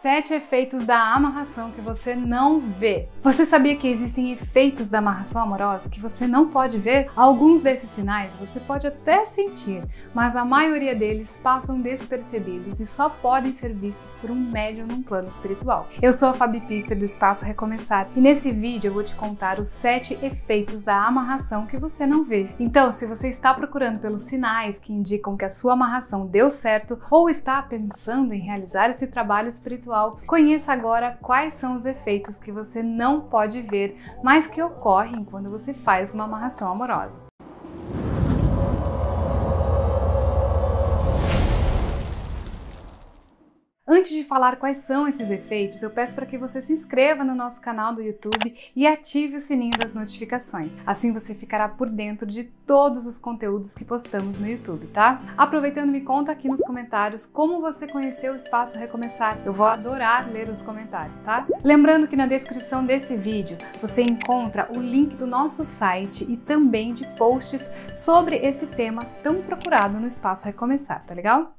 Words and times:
Sete 0.00 0.32
efeitos 0.32 0.82
da 0.84 1.12
amarração 1.12 1.70
que 1.72 1.80
você 1.82 2.14
não 2.14 2.58
vê. 2.58 3.06
Você 3.22 3.44
sabia 3.44 3.76
que 3.76 3.86
existem 3.86 4.32
efeitos 4.32 4.88
da 4.88 4.96
amarração 4.96 5.42
amorosa 5.42 5.90
que 5.90 6.00
você 6.00 6.26
não 6.26 6.48
pode 6.48 6.78
ver? 6.78 7.10
Alguns 7.14 7.60
desses 7.60 7.90
sinais 7.90 8.32
você 8.36 8.58
pode 8.60 8.86
até 8.86 9.26
sentir, 9.26 9.82
mas 10.14 10.36
a 10.36 10.42
maioria 10.42 10.94
deles 10.94 11.38
passam 11.42 11.78
despercebidos 11.78 12.80
e 12.80 12.86
só 12.86 13.10
podem 13.10 13.52
ser 13.52 13.74
vistos 13.74 14.10
por 14.22 14.30
um 14.30 14.34
médium 14.34 14.86
num 14.86 15.02
plano 15.02 15.28
espiritual. 15.28 15.86
Eu 16.00 16.14
sou 16.14 16.30
a 16.30 16.32
Fabi 16.32 16.60
Piffer 16.60 16.98
do 16.98 17.04
Espaço 17.04 17.44
Recomeçar 17.44 18.08
e 18.16 18.20
nesse 18.20 18.50
vídeo 18.52 18.88
eu 18.88 18.94
vou 18.94 19.04
te 19.04 19.14
contar 19.14 19.60
os 19.60 19.68
sete 19.68 20.14
efeitos 20.24 20.82
da 20.82 20.96
amarração 21.04 21.66
que 21.66 21.76
você 21.76 22.06
não 22.06 22.24
vê. 22.24 22.48
Então, 22.58 22.90
se 22.90 23.04
você 23.04 23.28
está 23.28 23.52
procurando 23.52 23.98
pelos 23.98 24.22
sinais 24.22 24.78
que 24.78 24.94
indicam 24.94 25.36
que 25.36 25.44
a 25.44 25.50
sua 25.50 25.74
amarração 25.74 26.26
deu 26.26 26.48
certo 26.48 26.98
ou 27.10 27.28
está 27.28 27.60
pensando 27.60 28.32
em 28.32 28.40
realizar 28.40 28.88
esse 28.88 29.06
trabalho 29.06 29.48
espiritual, 29.48 29.89
conheça 30.26 30.72
agora 30.72 31.18
quais 31.20 31.54
são 31.54 31.74
os 31.74 31.84
efeitos 31.86 32.38
que 32.38 32.52
você 32.52 32.82
não 32.82 33.22
pode 33.22 33.60
ver, 33.62 33.96
mas 34.22 34.46
que 34.46 34.62
ocorrem 34.62 35.24
quando 35.24 35.50
você 35.50 35.74
faz 35.74 36.14
uma 36.14 36.24
amarração 36.24 36.70
amorosa. 36.70 37.29
Antes 43.92 44.10
de 44.10 44.22
falar 44.22 44.54
quais 44.54 44.76
são 44.78 45.08
esses 45.08 45.32
efeitos, 45.32 45.82
eu 45.82 45.90
peço 45.90 46.14
para 46.14 46.24
que 46.24 46.38
você 46.38 46.62
se 46.62 46.72
inscreva 46.72 47.24
no 47.24 47.34
nosso 47.34 47.60
canal 47.60 47.92
do 47.92 48.00
YouTube 48.00 48.54
e 48.76 48.86
ative 48.86 49.34
o 49.34 49.40
sininho 49.40 49.76
das 49.76 49.92
notificações. 49.92 50.80
Assim 50.86 51.12
você 51.12 51.34
ficará 51.34 51.68
por 51.68 51.90
dentro 51.90 52.24
de 52.24 52.44
todos 52.44 53.04
os 53.04 53.18
conteúdos 53.18 53.74
que 53.74 53.84
postamos 53.84 54.38
no 54.38 54.48
YouTube, 54.48 54.86
tá? 54.94 55.20
Aproveitando, 55.36 55.90
me 55.90 56.02
conta 56.02 56.30
aqui 56.30 56.46
nos 56.46 56.60
comentários 56.60 57.26
como 57.26 57.60
você 57.60 57.88
conheceu 57.88 58.32
o 58.32 58.36
Espaço 58.36 58.78
Recomeçar. 58.78 59.40
Eu 59.44 59.52
vou 59.52 59.66
adorar 59.66 60.30
ler 60.30 60.48
os 60.48 60.62
comentários, 60.62 61.18
tá? 61.22 61.44
Lembrando 61.64 62.06
que 62.06 62.14
na 62.14 62.26
descrição 62.26 62.86
desse 62.86 63.16
vídeo 63.16 63.58
você 63.80 64.02
encontra 64.02 64.68
o 64.70 64.78
link 64.78 65.16
do 65.16 65.26
nosso 65.26 65.64
site 65.64 66.24
e 66.30 66.36
também 66.36 66.92
de 66.92 67.04
posts 67.16 67.68
sobre 67.96 68.36
esse 68.36 68.68
tema 68.68 69.04
tão 69.20 69.42
procurado 69.42 69.98
no 69.98 70.06
Espaço 70.06 70.44
Recomeçar, 70.44 71.04
tá 71.04 71.12
legal? 71.12 71.52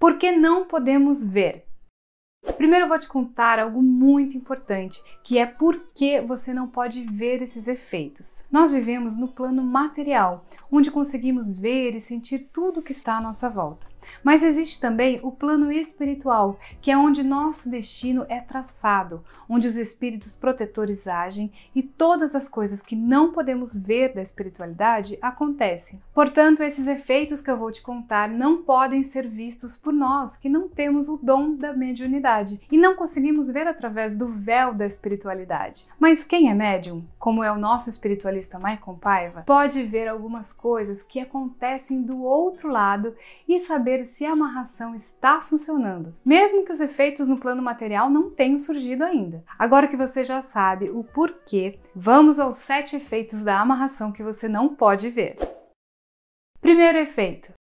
Por 0.00 0.16
que 0.16 0.32
não 0.32 0.64
podemos 0.64 1.22
ver? 1.22 1.66
Primeiro 2.56 2.86
eu 2.86 2.88
vou 2.88 2.98
te 2.98 3.06
contar 3.06 3.58
algo 3.58 3.82
muito 3.82 4.34
importante, 4.34 4.98
que 5.22 5.36
é 5.36 5.44
por 5.44 5.78
que 5.94 6.22
você 6.22 6.54
não 6.54 6.66
pode 6.66 7.04
ver 7.04 7.42
esses 7.42 7.68
efeitos. 7.68 8.42
Nós 8.50 8.72
vivemos 8.72 9.18
no 9.18 9.28
plano 9.28 9.62
material, 9.62 10.46
onde 10.72 10.90
conseguimos 10.90 11.54
ver 11.54 11.94
e 11.94 12.00
sentir 12.00 12.48
tudo 12.50 12.80
que 12.80 12.92
está 12.92 13.18
à 13.18 13.20
nossa 13.20 13.50
volta. 13.50 13.89
Mas 14.22 14.42
existe 14.42 14.80
também 14.80 15.20
o 15.22 15.32
plano 15.32 15.72
espiritual, 15.72 16.58
que 16.80 16.90
é 16.90 16.96
onde 16.96 17.22
nosso 17.22 17.70
destino 17.70 18.24
é 18.28 18.40
traçado, 18.40 19.24
onde 19.48 19.66
os 19.66 19.76
espíritos 19.76 20.36
protetores 20.36 21.06
agem 21.06 21.52
e 21.74 21.82
todas 21.82 22.34
as 22.34 22.48
coisas 22.48 22.82
que 22.82 22.96
não 22.96 23.32
podemos 23.32 23.76
ver 23.76 24.14
da 24.14 24.22
espiritualidade 24.22 25.18
acontecem. 25.20 26.00
Portanto, 26.14 26.62
esses 26.62 26.86
efeitos 26.86 27.40
que 27.40 27.50
eu 27.50 27.56
vou 27.56 27.70
te 27.70 27.82
contar 27.82 28.28
não 28.28 28.62
podem 28.62 29.02
ser 29.02 29.28
vistos 29.28 29.76
por 29.76 29.92
nós 29.92 30.36
que 30.36 30.48
não 30.48 30.68
temos 30.68 31.08
o 31.08 31.18
dom 31.22 31.54
da 31.54 31.72
mediunidade 31.72 32.60
e 32.70 32.78
não 32.78 32.94
conseguimos 32.94 33.50
ver 33.50 33.66
através 33.66 34.16
do 34.16 34.28
véu 34.28 34.72
da 34.74 34.86
espiritualidade. 34.86 35.86
Mas 35.98 36.24
quem 36.24 36.50
é 36.50 36.54
médium, 36.54 37.04
como 37.20 37.44
é 37.44 37.52
o 37.52 37.58
nosso 37.58 37.90
espiritualista 37.90 38.58
Maicon 38.58 38.96
Paiva, 38.96 39.44
pode 39.46 39.82
ver 39.84 40.08
algumas 40.08 40.54
coisas 40.54 41.02
que 41.02 41.20
acontecem 41.20 42.02
do 42.02 42.22
outro 42.24 42.70
lado 42.70 43.14
e 43.46 43.58
saber 43.58 44.06
se 44.06 44.24
a 44.24 44.32
amarração 44.32 44.94
está 44.94 45.42
funcionando, 45.42 46.14
mesmo 46.24 46.64
que 46.64 46.72
os 46.72 46.80
efeitos 46.80 47.28
no 47.28 47.36
plano 47.36 47.62
material 47.62 48.08
não 48.08 48.30
tenham 48.30 48.58
surgido 48.58 49.04
ainda. 49.04 49.44
Agora 49.58 49.86
que 49.86 49.96
você 49.96 50.24
já 50.24 50.40
sabe 50.40 50.88
o 50.88 51.04
porquê, 51.04 51.78
vamos 51.94 52.38
aos 52.38 52.56
sete 52.56 52.96
efeitos 52.96 53.44
da 53.44 53.60
amarração 53.60 54.10
que 54.10 54.22
você 54.22 54.48
não 54.48 54.74
pode 54.74 55.10
ver. 55.10 55.36
Primeiro 56.58 56.96
efeito: 56.98 57.52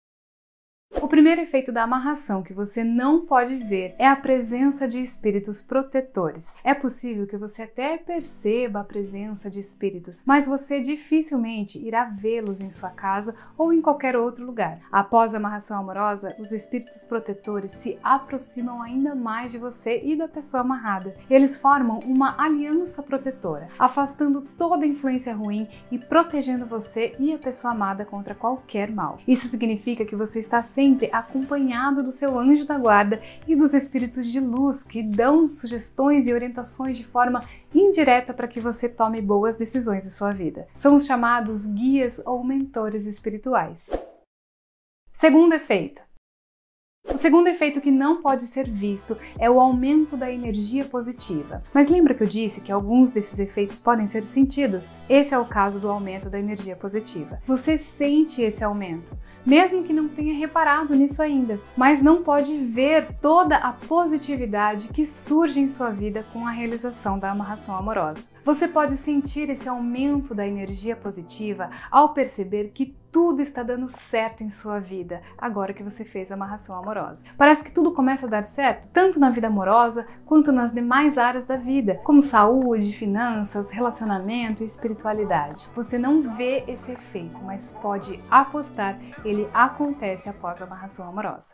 o 1.08 1.10
primeiro 1.10 1.40
efeito 1.40 1.72
da 1.72 1.84
amarração 1.84 2.42
que 2.42 2.52
você 2.52 2.84
não 2.84 3.24
pode 3.24 3.56
ver 3.56 3.94
é 3.98 4.06
a 4.06 4.14
presença 4.14 4.86
de 4.86 5.02
espíritos 5.02 5.62
protetores. 5.62 6.60
É 6.62 6.74
possível 6.74 7.26
que 7.26 7.38
você 7.38 7.62
até 7.62 7.96
perceba 7.96 8.80
a 8.80 8.84
presença 8.84 9.48
de 9.48 9.58
espíritos, 9.58 10.22
mas 10.26 10.46
você 10.46 10.82
dificilmente 10.82 11.78
irá 11.78 12.04
vê-los 12.04 12.60
em 12.60 12.68
sua 12.68 12.90
casa 12.90 13.34
ou 13.56 13.72
em 13.72 13.80
qualquer 13.80 14.18
outro 14.18 14.44
lugar. 14.44 14.80
Após 14.92 15.32
a 15.32 15.38
amarração 15.38 15.78
amorosa, 15.78 16.36
os 16.38 16.52
espíritos 16.52 17.02
protetores 17.04 17.70
se 17.70 17.98
aproximam 18.02 18.82
ainda 18.82 19.14
mais 19.14 19.50
de 19.50 19.56
você 19.56 20.02
e 20.04 20.14
da 20.14 20.28
pessoa 20.28 20.60
amarrada. 20.60 21.16
Eles 21.30 21.56
formam 21.56 22.00
uma 22.04 22.34
aliança 22.38 23.02
protetora, 23.02 23.70
afastando 23.78 24.42
toda 24.58 24.84
influência 24.84 25.34
ruim 25.34 25.66
e 25.90 25.98
protegendo 25.98 26.66
você 26.66 27.14
e 27.18 27.32
a 27.32 27.38
pessoa 27.38 27.72
amada 27.72 28.04
contra 28.04 28.34
qualquer 28.34 28.90
mal. 28.90 29.18
Isso 29.26 29.46
significa 29.46 30.04
que 30.04 30.14
você 30.14 30.38
está 30.40 30.62
sempre 30.78 31.10
acompanhado 31.12 32.04
do 32.04 32.12
seu 32.12 32.38
anjo 32.38 32.64
da 32.64 32.78
guarda 32.78 33.20
e 33.48 33.56
dos 33.56 33.74
espíritos 33.74 34.28
de 34.28 34.38
luz 34.38 34.80
que 34.80 35.02
dão 35.02 35.50
sugestões 35.50 36.24
e 36.24 36.32
orientações 36.32 36.96
de 36.96 37.02
forma 37.02 37.42
indireta 37.74 38.32
para 38.32 38.46
que 38.46 38.60
você 38.60 38.88
tome 38.88 39.20
boas 39.20 39.56
decisões 39.56 40.06
em 40.06 40.10
sua 40.10 40.30
vida. 40.30 40.68
São 40.76 40.94
os 40.94 41.04
chamados 41.04 41.66
guias 41.66 42.22
ou 42.24 42.44
mentores 42.44 43.06
espirituais. 43.06 43.90
Segundo 45.12 45.52
efeito, 45.52 46.00
o 47.18 47.20
segundo 47.20 47.48
efeito 47.48 47.80
que 47.80 47.90
não 47.90 48.22
pode 48.22 48.44
ser 48.44 48.70
visto 48.70 49.16
é 49.40 49.50
o 49.50 49.58
aumento 49.58 50.16
da 50.16 50.30
energia 50.30 50.84
positiva. 50.84 51.64
Mas 51.74 51.90
lembra 51.90 52.14
que 52.14 52.22
eu 52.22 52.28
disse 52.28 52.60
que 52.60 52.70
alguns 52.70 53.10
desses 53.10 53.40
efeitos 53.40 53.80
podem 53.80 54.06
ser 54.06 54.22
sentidos? 54.22 54.98
Esse 55.10 55.34
é 55.34 55.38
o 55.38 55.44
caso 55.44 55.80
do 55.80 55.90
aumento 55.90 56.30
da 56.30 56.38
energia 56.38 56.76
positiva. 56.76 57.40
Você 57.44 57.76
sente 57.76 58.40
esse 58.40 58.62
aumento, 58.62 59.18
mesmo 59.44 59.82
que 59.82 59.92
não 59.92 60.06
tenha 60.06 60.32
reparado 60.38 60.94
nisso 60.94 61.20
ainda, 61.20 61.58
mas 61.76 62.00
não 62.00 62.22
pode 62.22 62.56
ver 62.56 63.08
toda 63.20 63.56
a 63.56 63.72
positividade 63.72 64.86
que 64.86 65.04
surge 65.04 65.58
em 65.58 65.68
sua 65.68 65.90
vida 65.90 66.24
com 66.32 66.46
a 66.46 66.52
realização 66.52 67.18
da 67.18 67.32
amarração 67.32 67.74
amorosa. 67.74 68.28
Você 68.48 68.66
pode 68.66 68.96
sentir 68.96 69.50
esse 69.50 69.68
aumento 69.68 70.34
da 70.34 70.46
energia 70.46 70.96
positiva 70.96 71.68
ao 71.90 72.14
perceber 72.14 72.70
que 72.70 72.96
tudo 73.12 73.42
está 73.42 73.62
dando 73.62 73.90
certo 73.90 74.42
em 74.42 74.48
sua 74.48 74.78
vida 74.78 75.20
agora 75.36 75.74
que 75.74 75.82
você 75.82 76.02
fez 76.02 76.32
a 76.32 76.34
amarração 76.34 76.74
amorosa. 76.74 77.26
Parece 77.36 77.62
que 77.62 77.70
tudo 77.70 77.92
começa 77.92 78.24
a 78.24 78.28
dar 78.30 78.44
certo, 78.44 78.88
tanto 78.90 79.20
na 79.20 79.28
vida 79.28 79.48
amorosa 79.48 80.06
quanto 80.24 80.50
nas 80.50 80.72
demais 80.72 81.18
áreas 81.18 81.44
da 81.44 81.56
vida, 81.56 82.00
como 82.04 82.22
saúde, 82.22 82.96
finanças, 82.96 83.70
relacionamento 83.70 84.62
e 84.62 84.66
espiritualidade. 84.66 85.68
Você 85.74 85.98
não 85.98 86.22
vê 86.34 86.64
esse 86.66 86.92
efeito, 86.92 87.38
mas 87.44 87.76
pode 87.82 88.18
apostar, 88.30 88.98
ele 89.26 89.46
acontece 89.52 90.26
após 90.26 90.62
a 90.62 90.64
amarração 90.64 91.06
amorosa. 91.06 91.52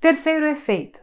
Terceiro 0.00 0.46
efeito: 0.46 0.98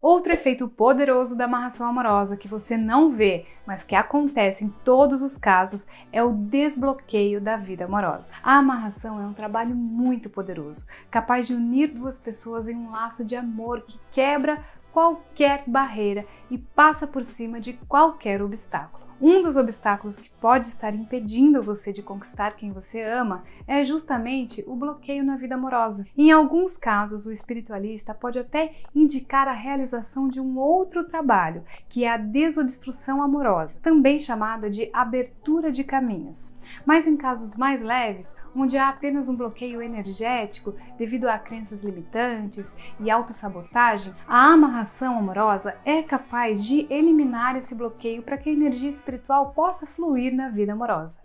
Outro 0.00 0.32
efeito 0.32 0.68
poderoso 0.68 1.36
da 1.36 1.46
amarração 1.46 1.86
amorosa 1.86 2.36
que 2.36 2.46
você 2.46 2.76
não 2.76 3.10
vê, 3.10 3.46
mas 3.66 3.82
que 3.82 3.94
acontece 3.94 4.64
em 4.64 4.68
todos 4.84 5.22
os 5.22 5.38
casos, 5.38 5.86
é 6.12 6.22
o 6.22 6.32
desbloqueio 6.32 7.40
da 7.40 7.56
vida 7.56 7.86
amorosa. 7.86 8.32
A 8.42 8.58
amarração 8.58 9.18
é 9.18 9.24
um 9.24 9.32
trabalho 9.32 9.74
muito 9.74 10.28
poderoso, 10.28 10.86
capaz 11.10 11.46
de 11.46 11.54
unir 11.54 11.88
duas 11.88 12.18
pessoas 12.18 12.68
em 12.68 12.76
um 12.76 12.90
laço 12.90 13.24
de 13.24 13.34
amor 13.34 13.80
que 13.80 13.98
quebra 14.12 14.62
qualquer 14.92 15.64
barreira 15.66 16.26
e 16.50 16.58
passa 16.58 17.06
por 17.06 17.24
cima 17.24 17.60
de 17.60 17.72
qualquer 17.72 18.42
obstáculo. 18.42 19.04
Um 19.26 19.40
dos 19.40 19.56
obstáculos 19.56 20.18
que 20.18 20.28
pode 20.38 20.66
estar 20.66 20.94
impedindo 20.94 21.62
você 21.62 21.94
de 21.94 22.02
conquistar 22.02 22.56
quem 22.56 22.72
você 22.72 23.00
ama 23.00 23.42
é 23.66 23.82
justamente 23.82 24.62
o 24.66 24.76
bloqueio 24.76 25.24
na 25.24 25.34
vida 25.34 25.54
amorosa. 25.54 26.06
Em 26.14 26.30
alguns 26.30 26.76
casos, 26.76 27.24
o 27.24 27.32
espiritualista 27.32 28.12
pode 28.12 28.38
até 28.38 28.74
indicar 28.94 29.48
a 29.48 29.54
realização 29.54 30.28
de 30.28 30.38
um 30.38 30.58
outro 30.58 31.04
trabalho, 31.04 31.64
que 31.88 32.04
é 32.04 32.12
a 32.12 32.18
desobstrução 32.18 33.22
amorosa, 33.22 33.80
também 33.80 34.18
chamada 34.18 34.68
de 34.68 34.90
abertura 34.92 35.72
de 35.72 35.84
caminhos. 35.84 36.54
Mas 36.84 37.06
em 37.06 37.16
casos 37.16 37.56
mais 37.56 37.80
leves, 37.80 38.36
onde 38.54 38.76
há 38.76 38.90
apenas 38.90 39.26
um 39.26 39.34
bloqueio 39.34 39.80
energético 39.80 40.74
devido 40.98 41.28
a 41.28 41.38
crenças 41.38 41.82
limitantes 41.82 42.76
e 43.00 43.10
autossabotagem, 43.10 44.14
a 44.28 44.52
amarração 44.52 45.18
amorosa 45.18 45.76
é 45.82 46.02
capaz 46.02 46.62
de 46.62 46.86
eliminar 46.90 47.56
esse 47.56 47.74
bloqueio 47.74 48.22
para 48.22 48.36
que 48.36 48.50
a 48.50 48.52
energia 48.52 48.90
espiritual 48.90 49.13
possa 49.52 49.86
fluir 49.86 50.32
na 50.32 50.48
vida 50.48 50.72
amorosa. 50.72 51.20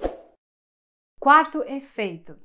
Quarto 1.20 1.64
efeito: 1.64 2.40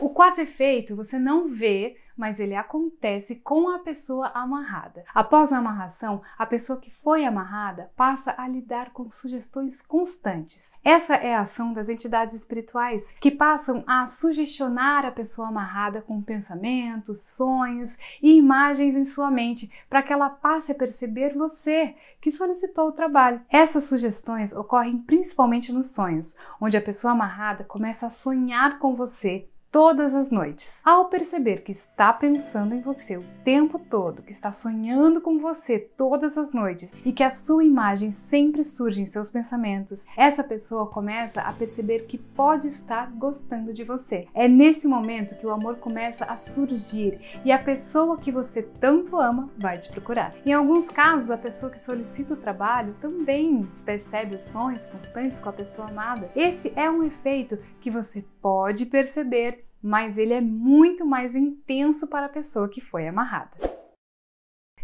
O 0.00 0.10
quarto 0.10 0.40
efeito 0.40 0.96
você 0.96 1.18
não 1.18 1.48
vê, 1.48 1.96
mas 2.16 2.40
ele 2.40 2.54
acontece 2.54 3.36
com 3.36 3.68
a 3.68 3.78
pessoa 3.78 4.28
amarrada. 4.34 5.04
Após 5.14 5.52
a 5.52 5.58
amarração, 5.58 6.22
a 6.38 6.46
pessoa 6.46 6.80
que 6.80 6.90
foi 6.90 7.24
amarrada 7.24 7.90
passa 7.96 8.34
a 8.36 8.46
lidar 8.46 8.90
com 8.92 9.10
sugestões 9.10 9.80
constantes. 9.80 10.74
Essa 10.84 11.14
é 11.14 11.34
a 11.34 11.40
ação 11.40 11.72
das 11.72 11.88
entidades 11.88 12.34
espirituais 12.34 13.12
que 13.20 13.30
passam 13.30 13.82
a 13.86 14.06
sugestionar 14.06 15.04
a 15.04 15.10
pessoa 15.10 15.48
amarrada 15.48 16.02
com 16.02 16.22
pensamentos, 16.22 17.22
sonhos 17.22 17.96
e 18.22 18.36
imagens 18.36 18.94
em 18.94 19.04
sua 19.04 19.30
mente 19.30 19.70
para 19.88 20.02
que 20.02 20.12
ela 20.12 20.30
passe 20.30 20.72
a 20.72 20.76
perceber 20.76 21.34
você 21.34 21.94
que 22.20 22.30
solicitou 22.30 22.88
o 22.88 22.92
trabalho. 22.92 23.40
Essas 23.50 23.84
sugestões 23.84 24.52
ocorrem 24.52 24.98
principalmente 24.98 25.72
nos 25.72 25.88
sonhos, 25.88 26.36
onde 26.60 26.76
a 26.76 26.82
pessoa 26.82 27.12
amarrada 27.12 27.64
começa 27.64 28.06
a 28.06 28.10
sonhar 28.10 28.78
com 28.78 28.94
você 28.94 29.48
todas 29.72 30.14
as 30.14 30.30
noites. 30.30 30.82
Ao 30.84 31.06
perceber 31.06 31.62
que 31.62 31.72
está 31.72 32.12
pensando 32.12 32.74
em 32.74 32.82
você 32.82 33.16
o 33.16 33.24
tempo 33.42 33.78
todo, 33.78 34.20
que 34.20 34.30
está 34.30 34.52
sonhando 34.52 35.18
com 35.18 35.38
você 35.38 35.78
todas 35.78 36.36
as 36.36 36.52
noites 36.52 37.00
e 37.06 37.10
que 37.10 37.24
a 37.24 37.30
sua 37.30 37.64
imagem 37.64 38.10
sempre 38.10 38.64
surge 38.64 39.00
em 39.00 39.06
seus 39.06 39.30
pensamentos, 39.30 40.06
essa 40.14 40.44
pessoa 40.44 40.86
começa 40.86 41.40
a 41.40 41.52
perceber 41.54 42.00
que 42.00 42.18
pode 42.18 42.68
estar 42.68 43.10
gostando 43.12 43.72
de 43.72 43.82
você. 43.82 44.28
É 44.34 44.46
nesse 44.46 44.86
momento 44.86 45.34
que 45.36 45.46
o 45.46 45.50
amor 45.50 45.76
começa 45.76 46.26
a 46.26 46.36
surgir 46.36 47.18
e 47.42 47.50
a 47.50 47.58
pessoa 47.58 48.18
que 48.18 48.30
você 48.30 48.62
tanto 48.62 49.18
ama 49.18 49.48
vai 49.56 49.78
te 49.78 49.90
procurar. 49.90 50.34
Em 50.44 50.52
alguns 50.52 50.90
casos, 50.90 51.30
a 51.30 51.38
pessoa 51.38 51.72
que 51.72 51.80
solicita 51.80 52.34
o 52.34 52.36
trabalho 52.36 52.94
também 53.00 53.66
percebe 53.86 54.36
os 54.36 54.42
sonhos 54.42 54.84
constantes 54.84 55.38
com 55.38 55.48
a 55.48 55.52
pessoa 55.52 55.88
amada. 55.88 56.30
Esse 56.36 56.74
é 56.76 56.90
um 56.90 57.02
efeito 57.02 57.58
que 57.80 57.90
você 57.90 58.22
pode 58.42 58.84
perceber 58.84 59.61
mas 59.82 60.18
ele 60.18 60.32
é 60.32 60.40
muito 60.40 61.04
mais 61.04 61.34
intenso 61.34 62.08
para 62.08 62.26
a 62.26 62.30
pessoa 62.30 62.68
que 62.68 62.80
foi 62.80 63.08
amarrada. 63.08 63.56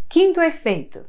Quinto 0.09 0.41
efeito: 0.41 1.05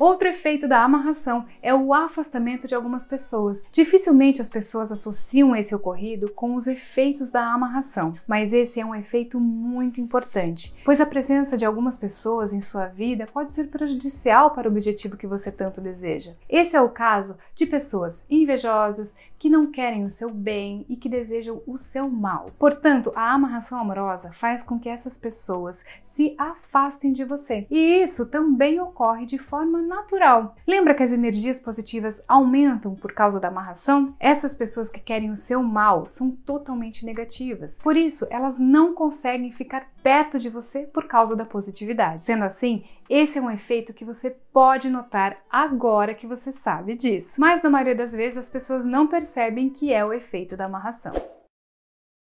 Outro 0.00 0.26
efeito 0.26 0.66
da 0.66 0.82
amarração 0.82 1.46
é 1.62 1.72
o 1.72 1.94
afastamento 1.94 2.66
de 2.66 2.74
algumas 2.74 3.06
pessoas. 3.06 3.68
Dificilmente 3.70 4.40
as 4.40 4.48
pessoas 4.48 4.90
associam 4.90 5.54
esse 5.54 5.74
ocorrido 5.74 6.30
com 6.30 6.56
os 6.56 6.66
efeitos 6.66 7.30
da 7.30 7.52
amarração, 7.52 8.14
mas 8.26 8.52
esse 8.52 8.80
é 8.80 8.84
um 8.84 8.94
efeito 8.94 9.38
muito 9.38 10.00
importante, 10.00 10.74
pois 10.84 11.00
a 11.00 11.06
presença 11.06 11.56
de 11.56 11.64
algumas 11.64 11.98
pessoas 11.98 12.52
em 12.52 12.60
sua 12.60 12.86
vida 12.86 13.26
pode 13.32 13.52
ser 13.52 13.68
prejudicial 13.68 14.50
para 14.50 14.68
o 14.68 14.70
objetivo 14.70 15.16
que 15.16 15.26
você 15.26 15.52
tanto 15.52 15.80
deseja. 15.80 16.32
Esse 16.48 16.76
é 16.76 16.80
o 16.80 16.88
caso 16.88 17.36
de 17.54 17.66
pessoas 17.66 18.24
invejosas, 18.28 19.14
que 19.38 19.50
não 19.50 19.70
querem 19.70 20.04
o 20.04 20.10
seu 20.10 20.30
bem 20.30 20.86
e 20.88 20.96
que 20.96 21.08
desejam 21.08 21.62
o 21.66 21.76
seu 21.76 22.08
mal. 22.08 22.50
Portanto, 22.58 23.12
a 23.14 23.32
amarração 23.32 23.78
amorosa 23.78 24.32
faz 24.32 24.62
com 24.62 24.78
que 24.78 24.88
essas 24.88 25.16
pessoas 25.16 25.84
se 26.02 26.34
afastem 26.38 27.12
de 27.12 27.24
você. 27.24 27.66
E 27.70 28.02
isso 28.02 28.26
também 28.26 28.80
ocorre 28.80 29.26
de 29.26 29.38
forma 29.38 29.82
natural. 29.82 30.56
Lembra 30.66 30.94
que 30.94 31.02
as 31.02 31.12
energias 31.12 31.60
positivas 31.60 32.22
aumentam 32.26 32.94
por 32.94 33.12
causa 33.12 33.38
da 33.38 33.48
amarração? 33.48 34.14
Essas 34.18 34.54
pessoas 34.54 34.90
que 34.90 35.00
querem 35.00 35.30
o 35.30 35.36
seu 35.36 35.62
mal 35.62 36.08
são 36.08 36.30
totalmente 36.30 37.04
negativas. 37.04 37.78
Por 37.82 37.96
isso, 37.96 38.26
elas 38.30 38.58
não 38.58 38.94
conseguem 38.94 39.52
ficar 39.52 39.88
perto 40.02 40.38
de 40.38 40.48
você 40.48 40.80
por 40.80 41.06
causa 41.06 41.34
da 41.34 41.44
positividade. 41.44 42.24
Sendo 42.24 42.44
assim, 42.44 42.84
esse 43.08 43.38
é 43.38 43.42
um 43.42 43.50
efeito 43.50 43.92
que 43.92 44.04
você 44.04 44.36
pode 44.54 44.88
notar 44.88 45.44
agora 45.50 46.14
que 46.14 46.28
você 46.28 46.52
sabe 46.52 46.94
disso. 46.94 47.40
Mas 47.40 47.60
na 47.60 47.68
maioria 47.68 47.96
das 47.96 48.12
vezes 48.12 48.38
as 48.38 48.48
pessoas 48.48 48.84
não 48.84 49.08
percebem 49.08 49.68
que 49.68 49.92
é 49.92 50.04
o 50.04 50.12
efeito 50.12 50.56
da 50.56 50.66
amarração. 50.66 51.12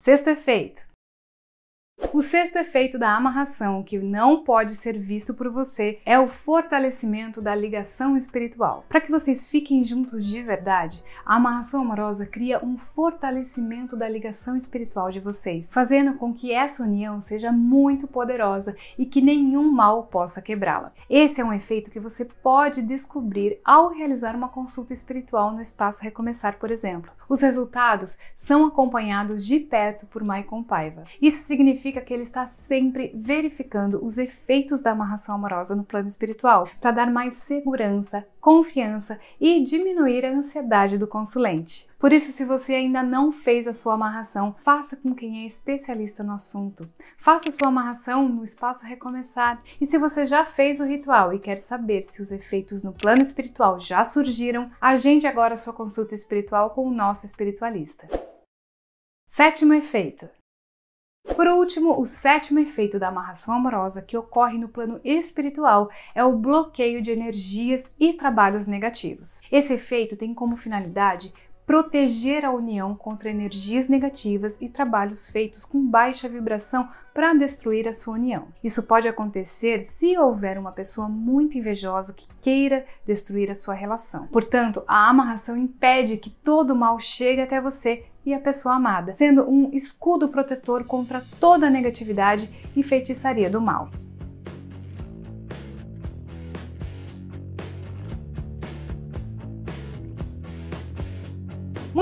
Sexto 0.01 0.31
efeito: 0.31 0.81
o 2.15 2.21
sexto 2.21 2.55
efeito 2.55 2.97
da 2.97 3.13
amarração, 3.13 3.83
que 3.83 3.99
não 3.99 4.41
pode 4.41 4.73
ser 4.73 4.97
visto 4.97 5.33
por 5.33 5.49
você, 5.49 5.99
é 6.05 6.17
o 6.17 6.29
fortalecimento 6.29 7.41
da 7.41 7.53
ligação 7.53 8.15
espiritual. 8.15 8.85
Para 8.87 9.01
que 9.01 9.11
vocês 9.11 9.49
fiquem 9.49 9.83
juntos 9.83 10.25
de 10.25 10.41
verdade, 10.41 11.03
a 11.25 11.35
amarração 11.35 11.81
amorosa 11.81 12.25
cria 12.25 12.63
um 12.63 12.77
fortalecimento 12.77 13.97
da 13.97 14.07
ligação 14.07 14.55
espiritual 14.55 15.11
de 15.11 15.19
vocês, 15.19 15.69
fazendo 15.69 16.13
com 16.13 16.33
que 16.33 16.53
essa 16.53 16.83
união 16.83 17.19
seja 17.19 17.51
muito 17.51 18.07
poderosa 18.07 18.77
e 18.97 19.05
que 19.05 19.19
nenhum 19.19 19.69
mal 19.69 20.03
possa 20.03 20.41
quebrá-la. 20.41 20.93
Esse 21.09 21.41
é 21.41 21.43
um 21.43 21.51
efeito 21.51 21.91
que 21.91 21.99
você 21.99 22.23
pode 22.23 22.81
descobrir 22.81 23.59
ao 23.65 23.89
realizar 23.89 24.37
uma 24.37 24.47
consulta 24.47 24.93
espiritual 24.93 25.51
no 25.51 25.61
espaço 25.61 26.01
Recomeçar, 26.01 26.59
por 26.59 26.71
exemplo. 26.71 27.11
Os 27.27 27.41
resultados 27.41 28.17
são 28.35 28.65
acompanhados 28.65 29.45
de 29.45 29.59
perto 29.59 30.05
por 30.05 30.23
Maicon 30.23 30.63
Paiva. 30.63 31.03
Isso 31.21 31.43
significa 31.43 32.04
que 32.05 32.13
ele 32.13 32.23
está 32.23 32.45
sempre 32.45 33.11
verificando 33.13 33.99
os 34.05 34.17
efeitos 34.17 34.81
da 34.81 34.91
amarração 34.91 35.35
amorosa 35.35 35.75
no 35.75 35.83
plano 35.83 36.07
espiritual, 36.07 36.69
para 36.79 36.91
dar 36.91 37.11
mais 37.11 37.33
segurança, 37.33 38.25
confiança 38.39 39.19
e 39.41 39.63
diminuir 39.63 40.25
a 40.25 40.31
ansiedade 40.31 40.97
do 40.97 41.07
consulente. 41.07 41.87
Por 41.99 42.13
isso, 42.13 42.31
se 42.31 42.45
você 42.45 42.75
ainda 42.75 43.01
não 43.01 43.31
fez 43.31 43.67
a 43.67 43.73
sua 43.73 43.95
amarração, 43.95 44.53
faça 44.63 44.95
com 44.95 45.15
quem 45.15 45.41
é 45.41 45.45
especialista 45.47 46.23
no 46.23 46.33
assunto. 46.33 46.87
Faça 47.17 47.49
sua 47.49 47.69
amarração 47.69 48.29
no 48.29 48.43
espaço 48.43 48.85
Recomeçar. 48.85 49.61
E 49.81 49.85
se 49.87 49.97
você 49.97 50.25
já 50.25 50.45
fez 50.45 50.79
o 50.79 50.85
ritual 50.85 51.33
e 51.33 51.39
quer 51.39 51.57
saber 51.57 52.03
se 52.03 52.21
os 52.21 52.31
efeitos 52.31 52.83
no 52.83 52.93
plano 52.93 53.23
espiritual 53.23 53.79
já 53.79 54.03
surgiram, 54.03 54.69
agende 54.79 55.25
agora 55.25 55.57
sua 55.57 55.73
consulta 55.73 56.13
espiritual 56.13 56.69
com 56.69 56.87
o 56.87 56.93
nosso 56.93 57.25
espiritualista. 57.25 58.07
Sétimo 59.27 59.73
efeito: 59.73 60.29
por 61.33 61.47
último, 61.47 61.99
o 61.99 62.05
sétimo 62.05 62.59
efeito 62.59 62.99
da 62.99 63.07
amarração 63.07 63.53
amorosa 63.53 64.01
que 64.01 64.17
ocorre 64.17 64.57
no 64.57 64.69
plano 64.69 65.01
espiritual 65.03 65.89
é 66.13 66.23
o 66.23 66.37
bloqueio 66.37 67.01
de 67.01 67.11
energias 67.11 67.91
e 67.99 68.13
trabalhos 68.13 68.67
negativos. 68.67 69.41
Esse 69.51 69.73
efeito 69.73 70.15
tem 70.15 70.33
como 70.33 70.55
finalidade 70.55 71.33
proteger 71.65 72.45
a 72.45 72.51
união 72.51 72.95
contra 72.95 73.29
energias 73.29 73.87
negativas 73.87 74.57
e 74.61 74.69
trabalhos 74.69 75.29
feitos 75.29 75.65
com 75.65 75.85
baixa 75.85 76.29
vibração 76.29 76.87
para 77.13 77.33
destruir 77.33 77.87
a 77.87 77.93
sua 77.93 78.15
união. 78.15 78.47
Isso 78.63 78.83
pode 78.83 79.07
acontecer 79.07 79.83
se 79.83 80.17
houver 80.17 80.57
uma 80.57 80.71
pessoa 80.71 81.07
muito 81.07 81.57
invejosa 81.57 82.13
que 82.13 82.27
queira 82.41 82.85
destruir 83.05 83.49
a 83.49 83.55
sua 83.55 83.73
relação. 83.73 84.27
Portanto, 84.27 84.83
a 84.87 85.09
amarração 85.09 85.57
impede 85.57 86.17
que 86.17 86.29
todo 86.29 86.71
o 86.71 86.75
mal 86.75 86.99
chegue 86.99 87.41
até 87.41 87.59
você 87.59 88.05
e 88.25 88.33
a 88.33 88.39
pessoa 88.39 88.75
amada, 88.75 89.13
sendo 89.13 89.47
um 89.49 89.69
escudo 89.71 90.29
protetor 90.29 90.83
contra 90.83 91.23
toda 91.39 91.67
a 91.67 91.69
negatividade 91.69 92.49
e 92.75 92.83
feitiçaria 92.83 93.49
do 93.49 93.61
mal. 93.61 93.89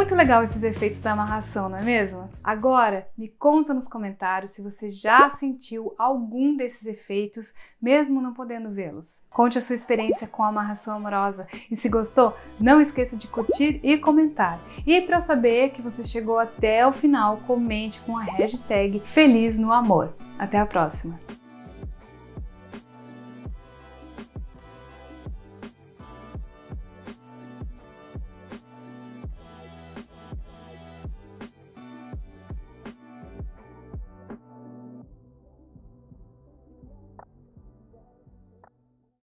Muito 0.04 0.16
legal 0.16 0.44
esses 0.44 0.64
efeitos 0.64 1.00
da 1.00 1.14
amarração, 1.14 1.70
não 1.70 1.78
é 1.78 1.82
mesmo? 1.82 2.30
Agora, 2.44 3.08
me 3.18 3.30
conta 3.30 3.74
nos 3.74 3.88
comentários 3.88 4.52
se 4.52 4.62
você 4.62 4.90
já 4.90 5.30
sentiu 5.30 5.96
algum 5.98 6.58
desses 6.58 6.86
efeitos, 6.86 7.54
mesmo 7.82 8.22
não 8.22 8.34
podendo 8.34 8.70
vê-los. 8.70 9.22
Conte 9.30 9.58
a 9.58 9.62
sua 9.62 9.76
experiência 9.76 10.28
com 10.28 10.44
a 10.44 10.50
amarração 10.50 10.98
amorosa 10.98 11.48
e 11.72 11.76
se 11.78 11.88
gostou, 11.88 12.36
não 12.60 12.82
esqueça 12.82 13.16
de 13.16 13.30
curtir 13.30 13.80
e 13.82 13.98
comentar. 13.98 14.60
E 14.86 15.00
para 15.00 15.22
saber 15.22 15.70
que 15.70 15.82
você 15.82 16.04
chegou 16.04 16.38
até 16.38 16.86
o 16.86 16.92
final, 16.92 17.38
comente 17.48 18.02
com 18.02 18.18
a 18.18 18.24
hashtag 18.24 19.00
Feliz 19.00 19.58
no 19.58 19.72
Amor. 19.72 20.14
Até 20.38 20.60
a 20.60 20.66
próxima! 20.66 21.18